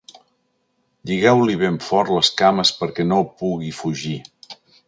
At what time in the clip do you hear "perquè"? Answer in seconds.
2.81-3.09